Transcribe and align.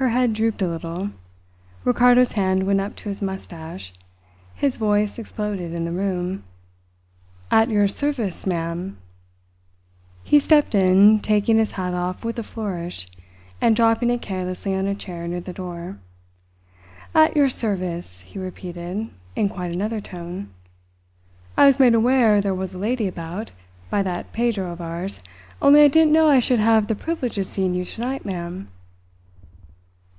Her 0.00 0.10
head 0.10 0.32
drooped 0.32 0.62
a 0.62 0.68
little. 0.68 1.10
Ricardo's 1.82 2.30
hand 2.30 2.68
went 2.68 2.80
up 2.80 2.94
to 2.94 3.08
his 3.08 3.20
moustache. 3.20 3.92
His 4.54 4.76
voice 4.76 5.18
exploded 5.18 5.72
in 5.72 5.84
the 5.84 5.90
room. 5.90 6.44
"At 7.50 7.68
your 7.68 7.88
service, 7.88 8.46
ma'am!" 8.46 8.96
He 10.22 10.38
stepped 10.38 10.76
in, 10.76 11.18
taking 11.18 11.58
his 11.58 11.72
hat 11.72 11.94
off 11.94 12.24
with 12.24 12.38
a 12.38 12.44
flourish, 12.44 13.08
and 13.60 13.74
dropping 13.74 14.10
it 14.10 14.22
carelessly 14.22 14.72
on 14.72 14.86
a 14.86 14.94
chair 14.94 15.26
near 15.26 15.40
the 15.40 15.52
door. 15.52 15.98
"At 17.12 17.34
your 17.34 17.48
service," 17.48 18.20
he 18.20 18.38
repeated, 18.38 19.08
in 19.34 19.48
quite 19.48 19.72
another 19.74 20.00
tone. 20.00 20.50
"I 21.56 21.66
was 21.66 21.80
made 21.80 21.94
aware 21.96 22.40
there 22.40 22.54
was 22.54 22.72
a 22.72 22.78
lady 22.78 23.08
about, 23.08 23.50
by 23.90 24.02
that 24.04 24.32
Pedro 24.32 24.70
of 24.70 24.80
ours; 24.80 25.20
only 25.60 25.82
I 25.82 25.88
didn't 25.88 26.12
know 26.12 26.28
I 26.28 26.38
should 26.38 26.60
have 26.60 26.86
the 26.86 26.94
privilege 26.94 27.36
of 27.36 27.46
seeing 27.48 27.74
you 27.74 27.84
tonight, 27.84 28.24
ma'am." 28.24 28.68